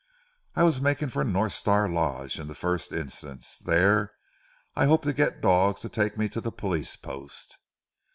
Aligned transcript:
"I 0.55 0.63
was 0.63 0.81
making 0.81 1.09
for 1.09 1.23
North 1.23 1.51
Star 1.53 1.87
Lodge 1.87 2.39
in 2.39 2.47
the 2.47 2.55
first 2.55 2.91
instance. 2.91 3.59
There, 3.59 4.13
I 4.75 4.87
hoped 4.87 5.03
to 5.03 5.13
get 5.13 5.41
dogs 5.41 5.81
to 5.81 5.89
take 5.89 6.17
me 6.17 6.27
to 6.29 6.41
the 6.41 6.51
police 6.51 6.95
post." 6.95 7.59